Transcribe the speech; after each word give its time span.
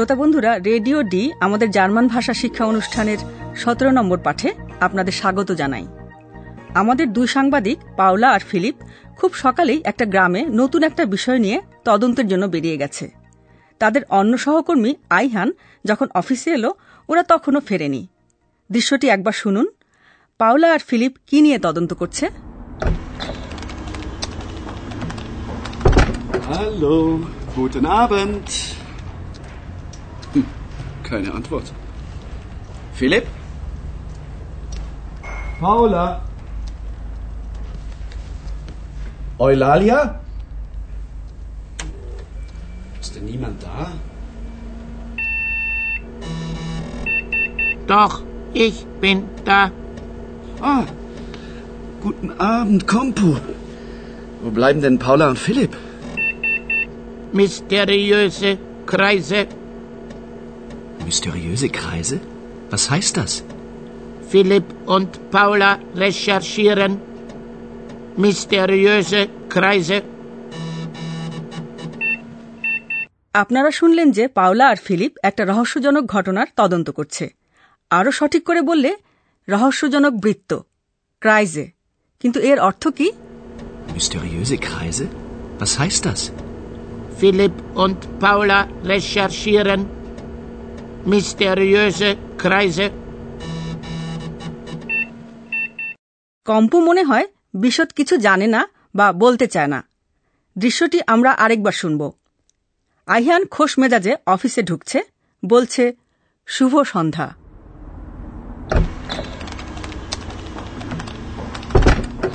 শ্রোতা 0.00 0.16
বন্ধুরা 0.22 0.52
radio 0.70 0.98
D 1.02 1.22
আমাদের 1.40 1.68
জার্মান 1.70 2.06
ভাষা 2.08 2.34
শিক্ষা 2.34 2.64
অনুষ্ঠানের 2.64 3.20
সতেরো 3.56 3.90
নম্বর 3.90 4.18
পাঠে 4.18 4.48
আপনাদের 4.80 5.12
স্বাগত 5.12 5.48
জানাই। 5.52 5.86
আমাদের 6.74 7.06
দুই 7.12 7.26
সাংবাদিক 7.26 7.78
পাওলা 7.96 8.28
আর 8.30 8.42
ফিলিপ 8.50 8.76
খুব 9.18 9.30
সকালেই 9.34 9.80
একটা 9.84 10.04
গ্রামে 10.04 10.42
নতুন 10.60 10.82
একটা 10.82 11.02
বিষয় 11.04 11.38
নিয়ে 11.38 11.58
তদন্তের 11.84 12.26
জন্য 12.28 12.44
বেরিয়ে 12.46 12.76
গেছে। 12.76 13.04
তাদের 13.78 14.02
অন্য 14.18 14.32
সহকর্মী 14.44 14.92
আইহান 15.10 15.48
যখন 15.84 16.06
অফিসে 16.14 16.50
এলো 16.50 16.70
ওরা 17.08 17.22
তখনও 17.22 17.60
ফেরেনি। 17.68 18.02
দৃশ্যটি 18.70 19.06
একবার 19.08 19.34
শুনুন। 19.42 19.66
পাওলা 20.38 20.68
আর 20.74 20.82
ফিলিপ 20.88 21.14
কি 21.26 21.38
নিয়ে 21.44 21.58
তদন্ত 21.58 21.90
করছে? 22.00 22.24
Hallo, 26.50 26.96
guten 27.54 27.84
Abend. 28.00 28.48
Keine 31.10 31.34
Antwort. 31.34 31.72
Philipp? 32.94 33.26
Paula? 35.58 36.22
Eulalia? 39.38 40.20
Ist 43.00 43.16
denn 43.16 43.24
niemand 43.24 43.60
da? 43.60 43.90
Doch, 47.88 48.22
ich 48.54 48.86
bin 49.00 49.24
da. 49.44 49.72
Ah, 50.60 50.84
guten 52.00 52.30
Abend, 52.38 52.86
Kompo. 52.86 53.36
Wo 54.42 54.50
bleiben 54.50 54.80
denn 54.80 55.00
Paula 55.00 55.28
und 55.30 55.40
Philipp? 55.40 55.76
Mysteriöse 57.32 58.58
Kreise. 58.86 59.48
Mysteriöse 61.04 61.68
Kreise? 61.70 62.20
Was 62.70 62.90
heißt 62.90 63.16
das? 63.16 63.42
Philipp 64.28 64.64
und 64.86 65.30
Paula 65.30 65.70
recherchieren. 65.94 66.92
Mysteriöse 68.16 69.20
Kreise. 69.48 69.98
আপনারা 73.34 73.70
শুনলেন 73.70 74.08
যে 74.10 74.24
পাওলা 74.28 74.64
আর 74.68 74.78
Philip 74.86 75.12
একটা 75.22 75.42
রহস্যজনক 75.44 76.04
ঘটনার 76.06 76.48
তদন্ত 76.56 76.88
করছে 76.90 77.24
আরও 77.90 78.10
সঠিক 78.10 78.42
করে 78.44 78.60
বললে 78.62 78.90
রহস্যজনক 79.48 80.12
বৃত্ত 80.14 80.50
ক্রাইজে 81.22 81.66
কিন্তু 82.20 82.38
এর 82.40 82.58
অর্থ 82.58 82.84
কি 82.88 83.08
ফিলিপ 87.20 87.54
পাওলা 88.20 88.58
Mysteriöse 91.04 92.08
Kreise. 92.38 92.86
কম্পু 96.46 96.76
মনে 96.80 97.02
হয় 97.04 97.26
বিশদ 97.54 97.90
কিছু 97.96 98.14
জানে 98.16 98.46
না 98.46 98.62
বা 98.94 99.06
বলতে 99.12 99.46
চায় 99.46 99.70
না 99.74 99.80
দৃশ্যটি 100.56 100.98
আমরা 101.06 101.30
আরেকবার 101.34 101.72
শুনব 101.72 102.02
আইহান 103.08 103.42
খোশ 103.46 103.72
মেজাজে 103.78 104.12
অফিসে 104.26 104.62
ঢুকছে 104.62 104.98
বলছে 105.42 105.84
শুভ 106.48 106.72
সন্ধ্যা 106.84 107.26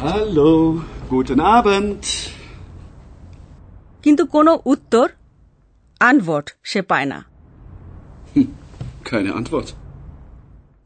হ্যালো 0.02 0.52
guten 1.10 1.40
Abend. 1.56 2.04
কিন্তু 4.04 4.24
কোনো 4.26 4.52
উত্তর 4.66 5.08
আনভট 6.02 6.46
সে 6.64 6.80
পায় 6.82 7.06
না 7.06 7.20
Keine 9.06 9.32
Antwort. 9.40 9.68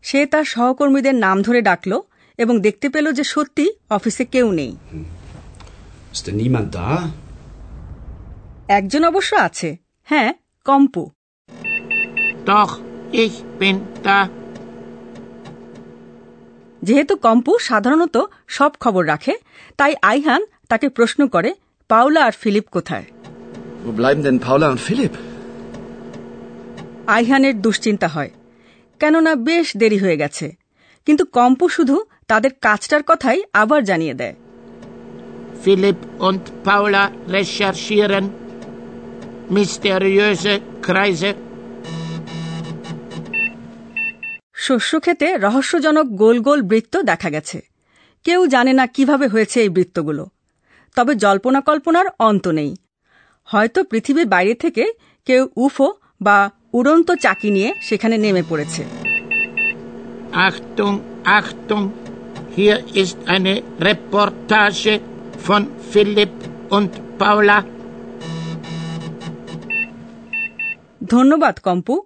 সে 0.04 0.20
তার 0.26 0.46
সহকর্মীদের 0.46 1.16
নাম 1.26 1.38
ধরে 1.42 1.62
ডাকল 1.62 1.92
এবং 2.40 2.56
দেখতে 2.62 2.88
পেল 2.90 3.06
যে 3.12 3.24
সত্যি 3.34 3.66
অফিসে 3.90 4.24
কেউ 4.34 4.48
নেই 4.52 4.72
Ist 6.14 6.24
denn 6.26 6.38
niemand 6.42 6.70
da? 6.78 6.90
একজন 8.70 9.02
অবশ্য 9.06 9.32
আছে 9.48 9.70
হ্যাঁ 10.08 10.30
কম্পু 10.66 11.04
Doch, 12.46 12.72
ich 13.24 13.36
bin 13.60 13.76
da. 14.04 14.20
যেহেতু 16.82 17.14
কম্পু 17.26 17.52
সাধারণত 17.70 18.16
সব 18.48 18.72
খবর 18.80 19.04
রাখে 19.08 19.34
তাই 19.80 19.94
আইহান 20.04 20.42
তাকে 20.68 20.88
প্রশ্ন 20.90 21.22
করে 21.28 21.50
পাওলা 21.90 22.22
আর 22.24 22.34
ফিলিপ 22.42 22.68
কোথায় 22.76 23.06
Wo 23.84 23.92
bleiben 24.00 24.22
denn 24.24 24.38
Paula 24.40 24.68
und 24.74 24.82
Philipp? 24.88 25.14
আইহানের 27.10 27.62
দুশ্চিন্তা 27.62 28.08
হয়। 28.08 28.32
কেননা 29.00 29.36
বেশ 29.36 29.78
দেরি 29.78 29.98
হয়ে 29.98 30.18
গেছে। 30.18 30.52
কিন্তু 31.06 31.26
কম্পু 31.26 31.70
শুধু 31.70 32.04
তাদের 32.28 32.52
কাজটার 32.62 33.04
কথাই 33.04 33.44
আবার 33.54 33.84
জানিয়ে 33.84 34.14
দেয়। 34.14 34.36
Philipp 35.66 36.30
und 36.30 36.40
Paula 36.42 37.34
recherchieren. 37.34 38.24
Mysteriöse 39.56 40.60
Kreise. 40.88 41.34
শস্যক্ষেতে 44.54 45.38
রহস্যজনক 45.38 46.08
গোল 46.08 46.40
গোল 46.40 46.62
বৃত্ত 46.62 46.98
দেখা 46.98 47.30
গেছে। 47.30 47.62
কেউ 48.24 48.48
জানে 48.48 48.74
না 48.74 48.88
কীভাবে 48.88 49.28
হয়েছে 49.28 49.62
এই 49.62 49.70
বৃত্তগুলো। 49.70 50.28
তবে 50.96 51.16
জল্পনা 51.16 51.62
কল্পনার 51.62 52.06
অন্ত 52.20 52.48
নেই। 52.48 52.76
হয়তো 53.44 53.84
পৃথিবীর 53.84 54.26
বাইরে 54.26 54.54
থেকে 54.54 54.94
কেউ 55.26 55.50
উফো 55.56 55.94
বা 56.22 56.52
উড়ন্ত 56.74 57.12
চাকি 57.12 57.52
নিয়ে 57.52 57.74
সেখানে 57.82 58.18
নেমে 58.18 58.44
পড়েছে। 58.50 58.84
Achtung, 60.32 60.94
Achtung. 61.42 61.86
Hier 62.58 63.04
ist 63.04 63.38
eine 63.38 63.56
Reportage 63.80 65.00
von 65.48 65.62
Philipp 65.64 66.32
und 66.72 66.90
Paula. 67.20 67.62
ধন্যবাদ 71.04 71.60
কম্পু। 71.60 72.02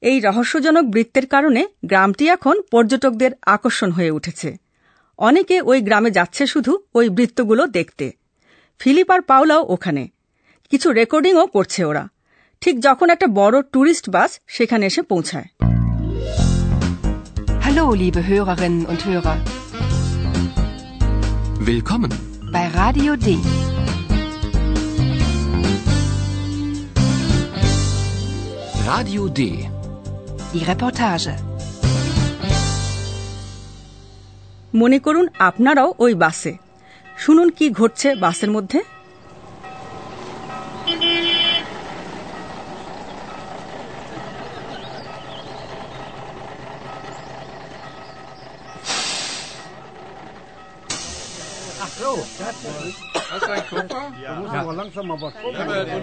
এই 0.00 0.20
রহস্যজনক 0.20 0.90
বৃত্তের 0.90 1.26
কারণে 1.26 1.66
গ্রামটি 1.84 2.28
এখন 2.28 2.60
পর্যটকদের 2.70 3.30
আকর্ষণ 3.42 3.90
হয়ে 3.90 4.10
উঠেছে। 4.10 4.56
অনেকে 5.18 5.60
ওই 5.60 5.80
গ্রামে 5.80 6.10
যাচ্ছে 6.10 6.46
শুধু 6.46 6.78
ওই 6.94 7.08
বৃত্তগুলো 7.08 7.66
দেখতে। 7.66 8.12
ফিলিপ 8.78 9.10
আর 9.10 9.20
পাওলাও 9.20 9.64
ওখানে। 9.68 10.08
কিছু 10.70 10.92
রেকর্ডিংও 10.92 11.46
করছে 11.46 11.84
ওরা। 11.84 12.08
ঠিক 12.62 12.76
যখন 12.82 13.06
একটা 13.10 13.26
বড় 13.34 13.56
ট্যুরিস্ট 13.72 14.06
বাস 14.10 14.30
সেখানে 14.46 14.84
এসে 14.86 15.02
পৌঁছায় 15.12 15.48
Hallo, 17.64 17.86
liebe 17.94 18.20
Hörerinnen 18.22 18.84
und 18.86 19.00
Hörer, 19.06 19.36
Willkommen. 21.62 22.12
bei 22.54 22.64
Radio 22.74 23.12
D. 23.18 23.28
Radio 28.86 29.28
D. 29.30 29.40
Die 30.52 30.62
Reportage. 30.64 31.32
মনে 34.74 34.98
করুন 34.98 35.26
আপনারাও 35.48 35.88
ওই 35.98 36.12
বাসে 36.14 36.52
শুনুন 37.18 37.48
কি 37.58 37.66
ঘটছে 37.70 38.08
বাসের 38.14 38.50
মধ্যে 38.50 38.78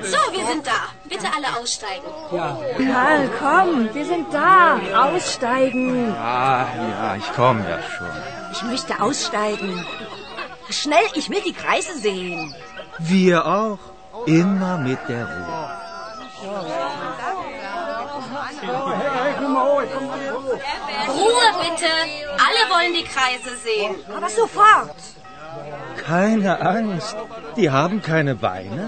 So, 0.03 0.33
wir 0.33 0.45
sind 0.45 0.67
da. 0.67 0.79
Bitte 1.05 1.27
alle 1.35 1.57
aussteigen. 1.59 2.07
Karl, 2.29 3.29
komm, 3.39 3.93
wir 3.93 4.05
sind 4.05 4.33
da. 4.33 4.79
Aussteigen. 4.95 6.13
Ah, 6.15 6.65
ja, 6.75 7.15
ich 7.15 7.33
komme 7.33 7.67
ja 7.69 7.79
schon. 7.81 8.07
Ich 8.51 8.63
möchte 8.63 9.01
aussteigen. 9.01 9.85
Schnell, 10.69 11.05
ich 11.13 11.29
will 11.29 11.41
die 11.41 11.53
Kreise 11.53 11.97
sehen. 11.97 12.55
Wir 12.99 13.45
auch. 13.45 13.79
Immer 14.25 14.77
mit 14.77 14.99
der 15.07 15.25
Ruhe. 15.25 15.69
Ruhe 21.07 21.47
bitte. 21.61 21.91
Alle 22.45 22.69
wollen 22.73 22.93
die 22.93 23.03
Kreise 23.03 23.55
sehen. 23.63 23.95
Aber 24.15 24.29
sofort. 24.29 24.95
Keine 26.05 26.51
Angst. 26.75 27.15
Die 27.57 27.69
haben 27.77 27.97
keine 28.09 28.33
Beine. 28.45 28.85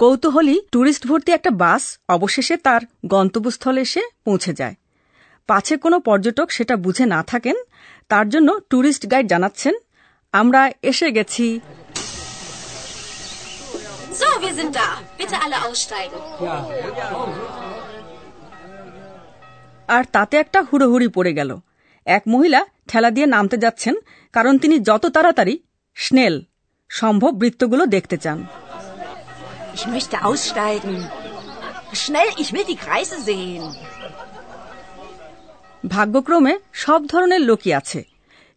কৌতূহলী 0.00 0.56
tourist 0.72 1.04
ভর্তি 1.10 1.30
একটা 1.38 1.50
বাস 1.62 1.82
অবশেষে 2.16 2.56
তার 2.66 2.82
গন্তব্যস্থলে 3.14 3.80
এসে 3.86 4.02
পৌঁছে 4.26 4.52
যায় 4.60 4.74
পাছে 5.48 5.74
কোনো 5.84 5.96
পর্যটক 6.08 6.48
সেটা 6.56 6.74
বুঝে 6.84 7.04
না 7.14 7.20
থাকেন, 7.30 7.56
তার 8.10 8.26
জন্য 8.32 8.48
ট্যুরিস্ট 8.70 9.02
গাইড 9.12 9.26
জানাচ্ছেন, 9.32 9.74
আমরা 10.34 10.60
এসে 10.90 11.08
গেছি 11.16 11.46
So, 14.14 14.28
wir 14.40 14.54
sind 14.54 14.74
da. 14.74 14.88
Bitte 15.18 15.36
alle 15.44 15.56
aussteigen. 15.66 16.20
আর 19.88 20.04
তাতে 20.12 20.34
একটা 20.36 20.60
হুড়োহুড়ি 20.68 21.08
পড়ে 21.16 21.32
গেল 21.38 21.50
এক 22.06 22.22
মহিলা 22.26 22.60
ঠেলা 22.88 23.10
দিয়ে 23.10 23.26
নামতে 23.26 23.56
যাচ্ছেন 23.64 23.94
কারণ 24.34 24.54
তিনি 24.58 24.76
যত 24.88 25.04
তাড়াতাড়ি 25.16 25.54
স্নেল 25.96 26.34
সম্ভব 26.90 27.32
বৃত্তগুলো 27.42 27.84
দেখতে 27.94 28.16
চান 28.24 28.38
Ich 29.76 29.84
möchte 29.86 30.16
aussteigen. 30.28 30.96
Schnell, 31.94 32.30
ich 32.42 32.50
will 32.54 32.66
die 32.66 32.80
Kreise 32.84 33.16
sehen. 33.28 33.64
ভাগ্যক্রমে 35.84 36.52
সব 36.84 37.00
ধরনের 37.06 37.42
লোকই 37.50 37.72
আছে 37.80 38.00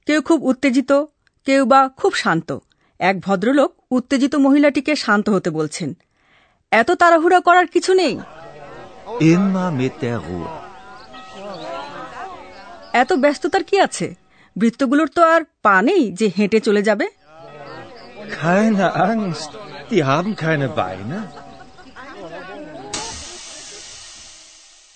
কেউ 0.08 0.20
খুব 0.22 0.40
উত্তেজিত 0.44 0.92
কেউ 1.48 1.62
বা 1.66 1.82
খুব 2.00 2.12
শান্ত 2.16 2.50
এক 3.00 3.16
ভদ্রলোক 3.20 3.72
উত্তেজিত 3.92 4.36
মহিলাটিকে 4.36 4.96
শান্ত 4.96 5.30
হতে 5.30 5.50
বলছেন। 5.50 5.98
এত 6.72 6.92
তাড়াহুড়া 6.92 7.40
করার 7.40 7.68
কিছু 7.68 7.94
নেই. 7.94 8.20
এত 12.94 13.14
ব্যস্ততার 13.14 13.64
কি 13.64 13.80
আছে? 13.80 14.16
বৃত্তগুলোর 14.58 15.08
তো 15.08 15.24
আর 15.24 15.42
পা 15.62 15.82
নেই 15.82 16.12
যে 16.12 16.32
হেঁটে 16.38 16.60
চলে 16.60 16.82
যাবে. 16.82 17.08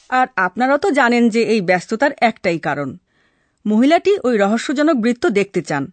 আর 0.09 0.27
আপনারা 0.35 0.77
তো 0.77 0.91
জানেন 0.91 1.29
যে 1.29 1.43
এই 1.43 1.61
ব্যস্ততার 1.61 2.11
একটাই 2.21 2.59
কারণ। 2.59 2.97
মহিলাটি 3.65 4.17
ওই 4.23 4.37
রহস্যজনক 4.37 4.95
বৃত্ত 4.95 5.25
দেখতে 5.25 5.61
চান। 5.61 5.91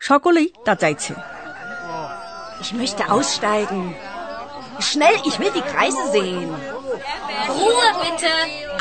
সকলেই 0.00 0.48
তা 0.64 0.74
চাইছে। 0.74 1.14
Ich 2.60 2.72
möchte 2.72 3.10
aussteigen. 3.10 3.96
Schnell, 4.80 5.16
ich 5.24 5.38
will 5.38 5.50
die 5.50 5.60
Kreise 5.60 6.10
sehen. 6.12 6.54
Ruhe 7.48 7.92
bitte. 8.00 8.32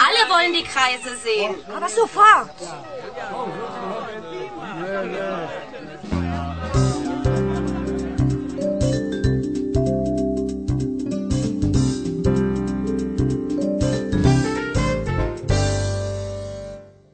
Alle 0.06 0.30
wollen 0.30 0.54
die 0.54 0.64
Kreise 0.64 1.16
sehen. 1.18 1.56
Aber 1.76 1.90
sofort. 1.90 2.50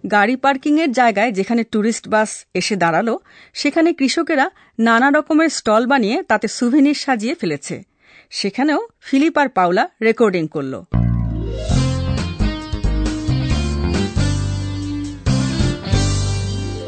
গাড়ি 0.06 0.36
পার্কিংয়ের 0.36 0.92
জায়গায় 0.92 1.32
যেখানে 1.32 1.62
ট্যুরিস্ট 1.64 2.06
বাস 2.08 2.32
এসে 2.54 2.76
দাঁড়াল 2.76 3.10
সেখানে 3.54 3.90
কৃষকেরা 3.94 4.46
নানা 4.80 5.10
রকমের 5.10 5.50
স্টল 5.50 5.84
বানিয়ে 5.86 6.18
তাতে 6.24 6.48
সুভেনির 6.48 6.98
সাজিয়ে 7.04 7.36
ফেলেছে 7.36 7.76
সেখানেও 8.32 8.80
ফিলিপ 9.00 9.36
আর 9.38 9.50
পাওলা 9.50 9.84
রেকর্ডিং 10.02 10.44
করল 10.48 10.74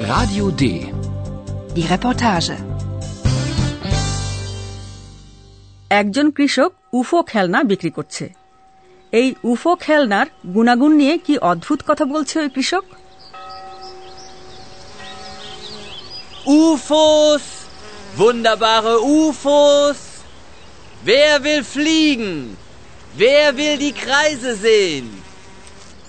Radio 0.09 0.45
D. 0.51 0.63
Die 1.75 1.85
Reportage. 1.85 2.51
একজন 5.91 6.27
কৃষক 6.31 6.71
উফো 6.93 7.19
খেলনা 7.23 7.59
বিক্রি 7.63 7.91
করছে 7.91 8.25
এই 9.13 9.27
উফো 9.43 9.71
খেলনার 9.75 10.27
গুণাগুণ 10.53 10.91
নিয়ে 10.95 11.15
কি 11.17 11.33
অদ্ভুত 11.41 11.79
কথা 11.87 12.05
বলছে 12.05 12.35
ওই 12.39 12.49
কৃষক 12.49 12.83
UFOs! 16.47 17.41
Wunderbare 18.15 19.01
UFOs! 19.01 19.97
Wer 21.03 21.43
will 21.43 21.63
fliegen? 21.63 22.55
Wer 23.17 23.57
will 23.57 23.77
die 23.77 23.91
Kreise 23.91 24.55
sehen? 24.55 25.09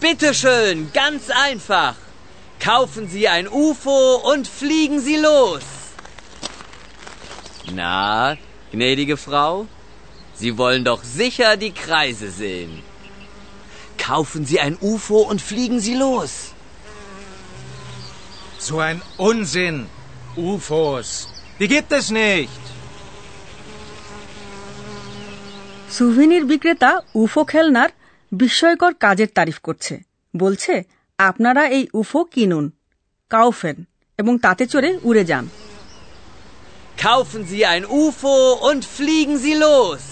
Bitte 0.00 0.32
schön, 0.32 0.93
ganz 0.93 1.29
einfach. 1.31 1.96
Kaufen 2.61 3.08
Sie 3.08 3.26
ein 3.26 3.49
UFO 3.49 4.17
und 4.32 4.46
fliegen 4.46 5.00
Sie 5.00 5.17
los. 5.17 5.64
Na, 7.73 8.37
gnädige 8.70 9.17
Frau, 9.17 9.67
Sie 10.35 10.56
wollen 10.56 10.85
doch 10.85 11.02
sicher 11.02 11.56
die 11.56 11.73
Kreise 11.73 12.31
sehen. 12.31 12.82
Kaufen 13.99 14.46
Sie 14.46 14.61
ein 14.61 14.79
UFO 14.81 15.23
und 15.23 15.43
fliegen 15.43 15.81
Sie 15.81 15.94
los. 15.94 16.52
So 18.58 18.79
ein 18.79 19.02
Unsinn. 19.17 19.98
UFOs. 20.40 21.08
Die 21.58 21.69
gibt 21.69 21.93
es 21.93 22.06
nicht. 22.12 22.61
সুভিনির 25.90 26.44
বিক্রেতা 26.44 26.90
উফো 27.14 27.43
খেলনার 27.44 27.90
বিস্ময়কর 28.32 28.93
কাজের 29.00 29.31
তারিফ 29.35 29.58
করছে 29.62 29.94
বলছে 30.35 30.75
আপনারা 31.19 31.62
এই 31.69 31.85
উফো 31.94 32.20
কিনুন 32.25 32.64
কাউফেন 33.31 33.76
এবং 34.19 34.35
তাতে 34.38 34.64
চড়ে 34.67 34.90
উড়ে 35.05 35.25
যান 35.31 35.44
Kaufen 36.99 37.43
Sie 37.44 37.62
ein 37.67 37.85
UFO 38.00 38.35
und 38.69 38.81
fliegen 38.96 39.37
Sie 39.38 39.56
los. 39.56 40.02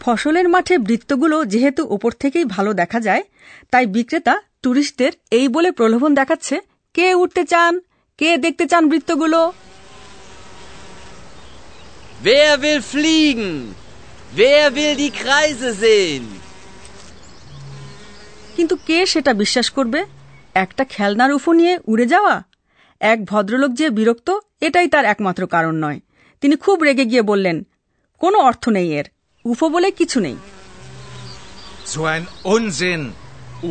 ফসলের 0.00 0.46
মাঠে 0.48 0.74
বৃত্তগুলো 0.78 1.36
যেহেতু 1.44 1.82
ওপর 1.90 2.12
থেকেই 2.12 2.46
ভালো 2.54 2.70
দেখা 2.72 2.98
যায় 3.00 3.22
তাই 3.70 3.84
বিক্রেতা 3.86 4.34
ট্যুরিস্টদের 4.62 5.12
এই 5.30 5.46
বলে 5.48 5.70
প্রলোভন 5.70 6.10
দেখাচ্ছে 6.14 6.56
কে 6.94 7.06
উঠতে 7.14 7.42
চান 7.44 7.72
কে 8.20 8.30
দেখতে 8.44 8.64
চান 8.66 8.84
বৃত্তগুলো 8.90 9.40
Wer 12.22 12.52
will 12.64 12.82
fliegen? 12.92 13.52
Wer 14.32 14.66
will 14.76 14.94
die 15.02 15.12
Kreise 15.20 15.70
sehen? 15.82 16.24
কিন্তু 18.56 18.74
কে 18.86 18.98
সেটা 19.06 19.32
বিশ্বাস 19.34 19.68
করবে 19.76 20.00
একটা 20.54 20.82
খেলনার 20.94 21.30
উফো 21.36 21.50
নিয়ে 21.52 21.74
উড়ে 21.92 22.06
যাওয়া 22.06 22.34
এক 23.00 23.18
ভদ্রলোক 23.24 23.72
যে 23.80 23.86
বিরক্ত 23.90 24.28
এটাই 24.60 24.88
তার 24.88 25.04
একমাত্র 25.04 25.42
কারণ 25.46 25.74
নয় 25.84 25.98
তিনি 26.42 26.54
খুব 26.56 26.76
রেগে 26.82 27.04
গিয়ে 27.04 27.22
বললেন 27.22 27.56
কোনো 28.20 28.38
অর্থ 28.48 28.64
নেই 28.68 28.88
এর 28.98 29.06
উফো 29.44 29.66
বলে 29.68 29.88
কিছু 30.00 30.18
নেই 30.26 30.36
So 31.86 32.00
ein 32.06 32.24
Unsinn. 32.54 33.02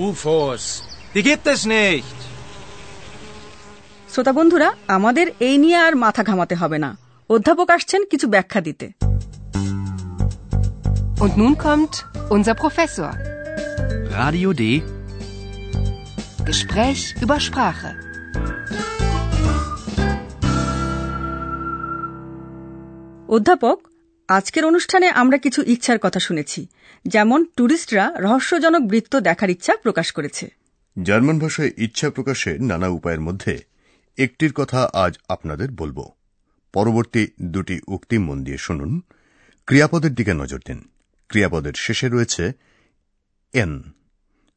UFOs. 0.03 0.63
Die 1.13 1.23
gibt 1.23 1.45
es 1.47 1.61
nicht. 1.67 2.18
শ্রোতা 4.11 4.33
বন্ধুরা 4.33 4.69
আমাদের 4.87 5.27
এই 5.39 5.55
নিয়ে 5.57 5.77
আর 5.77 5.93
মাথা 5.95 6.21
ঘামাতে 6.23 6.55
হবে 6.55 6.77
না 6.77 6.89
অধ্যাপক 7.29 7.67
আসছেন 7.69 8.01
কিছু 8.11 8.25
ব্যাখ্যা 8.27 8.61
দিতে 8.67 8.87
Und 11.19 11.33
nun 11.35 11.53
kommt 11.57 11.93
unser 12.29 12.55
Professor. 12.55 13.11
Radio 14.13 14.49
D. 14.53 14.63
Gespräch 16.41 17.01
über 17.21 17.37
Sprache. 17.39 17.91
অধ্যাপক 23.29 23.77
আজকের 24.29 24.63
অনুষ্ঠানে 24.65 25.07
আমরা 25.11 25.37
কিছু 25.37 25.59
ইচ্ছার 25.67 25.99
কথা 25.99 26.19
শুনেছি 26.19 26.61
যেমন 27.05 27.39
ট্যুরিস্টরা 27.55 28.05
রহস্যজনক 28.19 28.83
বৃত্ত 28.87 29.13
দেখার 29.19 29.49
ইচ্ছা 29.49 29.73
প্রকাশ 29.83 30.07
করেছে 30.11 30.45
জার্মান 30.95 31.37
ভাষায় 31.39 31.71
ইচ্ছা 31.77 32.07
প্রকাশের 32.09 32.55
নানা 32.61 32.87
উপায়ের 32.89 33.21
মধ্যে 33.21 33.53
একটির 34.19 34.53
কথা 34.53 34.89
আজ 34.93 35.17
আপনাদের 35.29 35.71
বলব। 35.71 36.11
পরবর্তী 36.73 37.27
দুটি 37.41 37.81
উক্তি 37.87 38.17
মন 38.17 38.43
দিয়ে 38.43 38.57
শুনুন। 38.57 39.01
ক্রিয়াপদের 39.65 40.15
দিকে 40.15 40.33
নজর 40.33 40.59
দিন। 40.67 40.89
ক্রিয়াপদের 41.27 41.73
শেষে 41.73 42.09
রয়েছে 42.09 42.51
এন। 43.53 43.81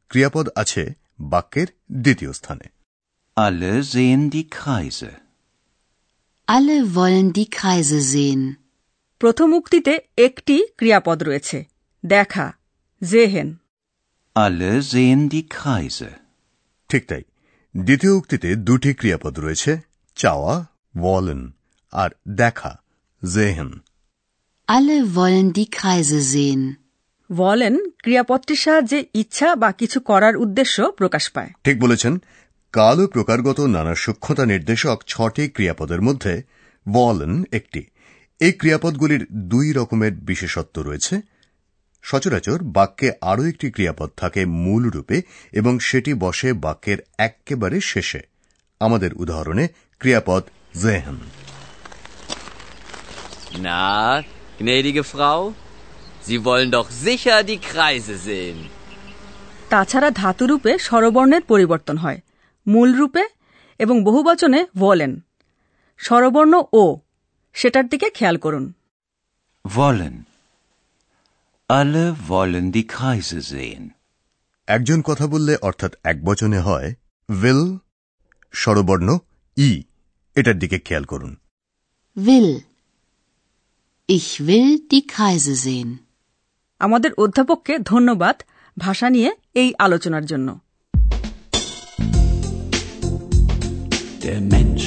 ক্রিয়াপদ 0.08 0.48
আছে 0.56 0.94
বাক্যের 1.20 1.66
দ্বিতীয় 1.92 2.32
স্থানে। 2.32 2.68
Alle 3.36 3.80
sehen 3.80 4.30
die 4.34 4.44
Kreise. 4.50 5.10
Alle 6.48 6.84
wollen 6.94 7.32
die 7.32 7.50
Kreise 7.50 8.00
sehen. 8.00 8.54
প্রথম 9.18 9.52
উক্তিতে 9.52 9.98
একটি 10.18 10.66
ক্রিয়াপদ 10.76 11.22
রয়েছে। 11.22 11.64
দেখা 12.06 12.52
জেহেন। 13.10 13.56
Alle 14.34 14.94
sehen 14.94 15.30
die 15.30 15.42
Kreise. 15.48 16.10
ঠিক 16.88 17.06
তাই। 17.06 17.22
দ্বিতীয় 17.76 18.12
উক্তিতে 18.12 18.56
দুটি 18.56 18.94
ক্রিয়াপদ 18.94 19.40
রয়েছে 19.40 19.78
চাওয়া 20.16 20.66
ওয়ালেন 21.00 21.50
আর 21.92 22.10
দেখা 22.28 22.78
জেহেন 23.34 23.70
Alle 24.68 24.98
wollen 25.16 25.52
die 25.52 25.66
Kreise 25.76 26.20
sehen. 26.34 26.74
বলেন 27.32 27.90
ক্রিয়াপদটির 27.90 28.56
সাহায্যে 28.56 29.04
ইচ্ছা 29.14 29.56
বা 29.56 29.72
কিছু 29.72 30.00
করার 30.00 30.36
উদ্দেশ্য 30.36 30.92
প্রকাশ 30.92 31.30
পায়। 31.30 31.50
ঠিক 31.64 31.80
বলেছেন 31.80 32.22
কাল 32.72 33.00
ও 33.00 33.06
প্রকারগত 33.06 33.60
নানা 33.60 33.94
সূক্ষ্মতা 33.94 34.46
নির্দেশক 34.46 35.02
ছটি 35.06 35.48
ক্রিয়াপদের 35.48 36.02
মধ্যে 36.02 36.42
ওয়ালেন 36.86 37.44
একটি। 37.52 37.86
এই 38.40 38.52
ক্রিয়াপদগুলির 38.52 39.26
দুই 39.32 39.72
রকমের 39.72 40.12
বিশেষত্ব 40.12 40.82
রয়েছে 40.82 41.20
সচরাচর 42.02 42.62
বাক্যে 42.62 43.12
আরও 43.20 43.44
একটি 43.44 43.70
ক্রিয়াপদ 43.70 44.10
থাকে 44.16 44.44
মূল 44.44 44.90
রূপে 44.90 45.22
এবং 45.52 45.78
সেটি 45.78 46.14
বসে 46.14 46.52
বাক্যের 46.52 46.98
একেবারে 47.18 47.80
শেষে। 47.80 48.20
আমাদের 48.80 49.14
উদাহরণে 49.14 49.68
ক্রিয়াপদ 49.98 50.42
জেহেন 50.82 51.18
Na, 53.52 54.22
gnädige 54.60 55.00
Frau, 55.00 55.50
Sie 56.28 56.38
wollen 56.38 56.70
doch 56.72 57.06
sicher 57.06 57.46
die 57.46 57.56
Kreise 57.56 58.28
sehen. 58.28 58.68
তাছাড়া 59.68 60.10
ধাতুরূপে 60.10 60.78
স্বরবর্ণের 60.78 61.42
পরিবর্তন 61.42 61.96
হয়। 61.98 62.20
মূল 62.68 62.94
রূপে 62.94 63.24
এবং 63.78 64.04
বহুবচনে 64.04 64.66
বলেন 64.78 65.20
স্বরবর্ণ 65.98 66.62
ও 66.72 66.96
সেটার 67.52 67.88
দিকে 67.88 68.10
খেয়াল 68.10 68.36
করুন। 68.36 68.72
Wollen. 69.64 70.31
Alle 71.72 72.04
wollen 72.28 72.66
die 72.76 72.86
Kreise 72.94 73.38
sehen. 73.52 73.84
একজন 74.68 74.98
কথা 75.08 75.26
বললে 75.26 75.54
অর্থাৎ 75.68 75.92
এক 76.10 76.18
বচনে 76.28 76.58
হয় 76.68 76.88
উইল 77.28 77.62
স্বরবর্ণ 78.54 79.08
ই 79.56 79.70
এটার 80.36 80.56
দিকে 80.62 80.76
খেয়াল 80.86 81.04
করুন 81.12 81.32
Will. 82.16 82.50
Ich 84.08 84.28
will 84.48 84.70
die 84.92 85.02
Kreise 85.12 85.54
sehen. 85.64 85.90
আমাদের 86.80 87.12
অধ্যাপককে 87.24 87.74
ধন্যবাদ 87.92 88.36
ভাষা 88.76 89.06
নিয়ে 89.10 89.30
এই 89.62 89.70
আলোচনার 89.86 90.24
জন্য 90.26 90.48
Der 94.24 94.40
Mensch. 94.54 94.86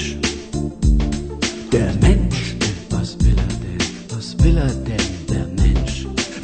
Der 1.74 1.92
Mensch. 2.06 2.39
Was 2.94 3.10
will 3.24 3.39
er 3.48 3.54
denn? 3.63 3.84
Was 4.12 4.27
will 4.42 4.58
er 4.68 4.74
denn? 4.80 4.85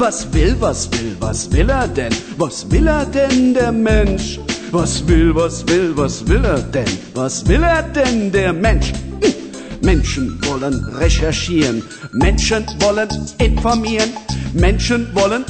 Was 0.02 0.26
will, 0.34 0.56
was 0.56 0.90
will, 0.90 1.16
was 1.20 1.48
will 1.52 1.70
er 1.70 1.88
denn? 1.88 2.12
Was 2.40 2.66
will 2.72 2.88
er 2.88 3.06
denn, 3.06 3.54
der 3.54 3.72
Mensch? 3.72 4.40
Was 4.72 5.08
will, 5.08 5.32
was 5.36 5.64
will, 5.68 5.96
was 5.96 6.28
will 6.28 6.44
er 6.44 6.60
denn? 6.74 6.88
Was 7.14 7.48
will 7.48 7.62
er 7.62 7.84
denn, 7.84 8.32
der 8.32 8.52
Mensch? 8.52 8.94
Hm. 9.22 9.34
Menschen 9.84 10.42
wollen 10.44 10.74
recherchieren, 10.96 11.84
Menschen 12.14 12.66
wollen 12.80 13.10
informieren, 13.38 14.10
Menschen 14.54 15.08
wollen 15.14 15.46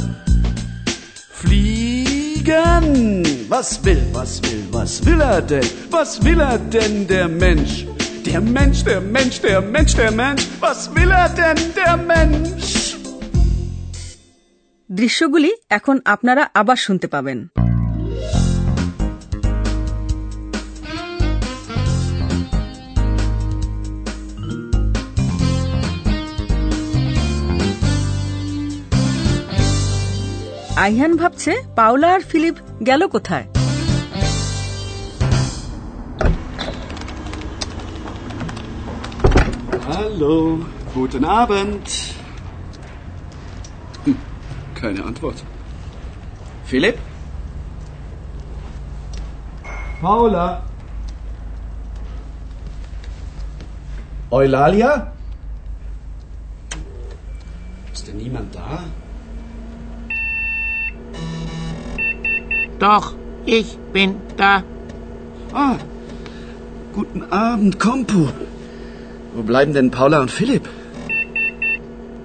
fliegen. 1.31 3.23
Was 3.47 3.79
will, 3.85 4.05
was 4.11 4.41
will, 4.43 4.67
was 4.73 5.05
will 5.05 5.21
er 5.21 5.41
denn? 5.41 5.65
Was 5.91 6.21
will 6.25 6.41
er 6.41 6.57
denn, 6.57 7.07
der 7.07 7.29
Mensch? 7.29 7.85
Der 8.25 8.41
Mensch, 8.41 8.83
der 8.83 8.99
Mensch, 8.99 9.39
der 9.39 9.61
Mensch, 9.61 9.95
der 9.95 10.11
Mensch. 10.11 10.45
Was 10.59 10.93
will 10.93 11.09
er 11.09 11.29
denn, 11.29 11.55
der 11.73 11.95
Mensch? 11.95 12.80
দৃশ্যগুলি 14.91 15.51
এখন 15.69 15.95
আপনারা 16.05 16.43
আবার 16.53 16.77
শুনতে 16.77 17.07
পাবেন 17.07 17.39
Ayhan 30.77 31.13
ভাবছে 31.15 31.51
পাওলা 31.75 32.09
আর 32.15 32.21
Philipp 32.21 32.55
গেল 32.87 33.01
কোথায় 33.07 33.47
Hallo, 39.87 40.35
guten 40.93 41.23
Abend. 41.35 41.87
Keine 44.81 45.03
Antwort. 45.05 45.43
Philipp? 46.65 46.97
Paula? 50.01 50.63
Eulalia? 54.31 55.13
Ist 57.93 58.07
denn 58.07 58.17
niemand 58.17 58.55
da? 58.55 58.83
Doch, 62.79 63.13
ich 63.45 63.77
bin 63.93 64.15
da. 64.37 64.63
Ah, 65.53 65.75
guten 66.93 67.23
Abend, 67.31 67.79
Kompu. 67.79 68.29
Wo 69.35 69.43
bleiben 69.43 69.73
denn 69.73 69.91
Paula 69.91 70.21
und 70.21 70.31
Philipp? 70.31 70.67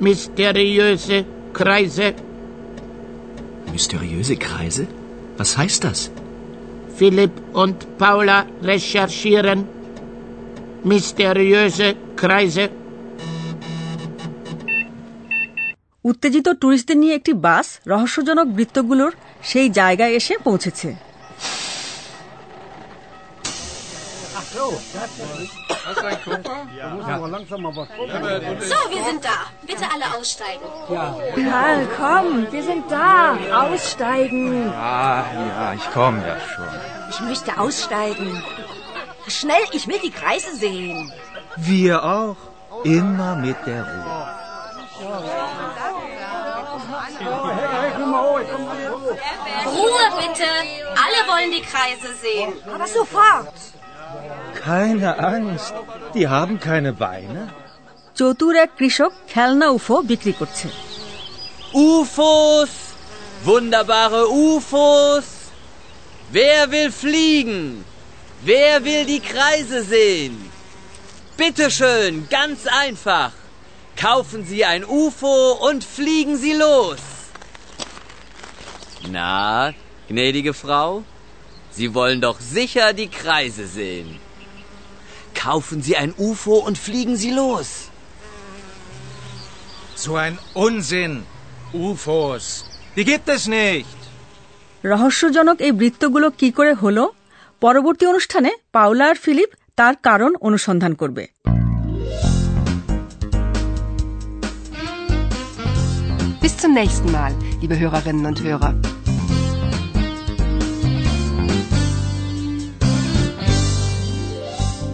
Mysteriöse 0.00 1.26
Kreise. 1.52 2.14
Mysteriöse 3.76 4.37
Kreise? 4.37 4.85
Was 5.37 5.50
heißt 5.59 5.85
das? 5.85 6.11
Philipp 6.99 7.35
und 7.52 7.99
Paula 7.99 8.38
recherchieren. 8.62 9.59
Mysteriöse 10.85 11.88
Kreise. 12.21 12.64
উত্তেজিত 16.04 16.47
ট্যুরিস্টদের 16.61 16.99
নিয়ে 17.02 17.14
একটি 17.14 17.33
বাস 17.47 17.66
রহস্যজনক 17.87 18.47
বৃত্তগুলোর 18.56 19.12
সেই 19.42 19.68
জায়গায় 19.71 20.12
এসে 20.18 20.35
পৌঁছেছে 20.45 20.88
So, 25.87 26.02
wir 28.90 29.05
sind 29.05 29.25
da. 29.25 29.38
Bitte 29.62 29.85
alle 29.93 30.19
aussteigen. 30.19 30.64
Karl, 30.88 31.88
komm, 31.97 32.50
wir 32.50 32.62
sind 32.62 32.90
da. 32.90 33.37
Aussteigen. 33.55 34.73
Ah, 34.73 35.25
ja, 35.33 35.75
ich 35.75 35.90
komme 35.93 36.26
ja 36.26 36.37
schon. 36.40 36.69
Ich 37.11 37.21
möchte 37.21 37.59
aussteigen. 37.59 38.43
Schnell, 39.28 39.62
ich 39.73 39.87
will 39.87 40.00
die 40.02 40.11
Kreise 40.11 40.55
sehen. 40.57 41.12
Wir 41.57 42.02
auch. 42.02 42.37
Immer 42.85 43.37
mit 43.37 43.57
der 43.66 43.83
Ruhe. 43.83 44.28
Ruhe 49.66 50.07
bitte. 50.19 50.49
Alle 51.05 51.21
wollen 51.28 51.50
die 51.52 51.62
Kreise 51.62 52.14
sehen. 52.14 52.52
Aber 52.73 52.87
sofort. 52.87 53.52
Keine 54.65 55.10
Angst. 55.19 55.74
Die 56.13 56.27
haben 56.27 56.60
keine 56.60 56.93
Beine. 56.93 57.41
চতুর 58.19 58.55
এক 58.63 58.71
কৃষক 58.79 59.12
খেলনা 59.33 59.67
উফো 59.77 59.95
বিক্রি 60.12 60.33
করছে 60.39 60.67
UFOs! 61.91 62.74
Wunderbare 63.48 64.24
UFOs! 64.45 65.27
Wer 66.36 66.62
will 66.74 66.91
fliegen? 67.03 67.86
Wer 68.50 68.74
will 68.86 69.03
die 69.13 69.24
Kreise 69.33 69.79
sehen? 69.95 70.36
Bitteschön, 71.38 72.13
ganz 72.38 72.60
einfach. 72.86 73.31
Kaufen 74.07 74.41
Sie 74.50 74.62
ein 74.71 74.83
UFO 74.86 75.38
und 75.67 75.81
fliegen 75.98 76.36
Sie 76.43 76.55
los. 76.65 77.03
Na, 79.15 79.74
gnädige 80.10 80.53
Frau, 80.53 81.03
Sie 81.77 81.89
wollen 81.98 82.19
doch 82.27 82.39
sicher 82.39 82.88
die 82.93 83.12
Kreise 83.21 83.65
sehen. 83.79 84.10
Kaufen 85.45 85.77
Sie 85.81 85.95
ein 85.98 86.12
UFO 86.17 86.55
und 86.67 86.77
fliegen 86.77 87.15
Sie 87.17 87.31
los. 87.31 87.67
So 89.95 90.12
ein 90.15 90.36
Unsinn. 90.67 91.13
UFOs. 91.74 92.45
Die 92.98 93.05
gibt 93.05 93.27
es 93.29 93.43
nicht. 93.48 93.98
রহস্যজনক 94.83 95.57
এই 95.62 95.71
বৃত্তগুলো 95.71 96.27
কি 96.39 96.50
করে 96.57 96.74
হলো 96.74 97.03
পরবর্তী 97.62 98.03
অনুষ্ঠানে 98.05 98.51
পাওলা 98.71 99.05
আর 99.12 99.17
Philip 99.25 99.50
তার 99.75 99.95
কারণ 100.07 100.31
অনুসন্ধান 100.48 100.93
করবে 101.01 101.24
Bis 106.43 106.53
zum 106.62 106.71
nächsten 106.81 107.10
Mal, 107.12 107.33
liebe 107.62 107.75
Hörerinnen 107.81 108.25
und 108.25 108.38
Hörer. 108.45 108.71